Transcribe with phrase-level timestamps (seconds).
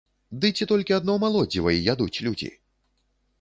[0.45, 2.51] Ды ці толькі адно малодзіва й ядуць людзі?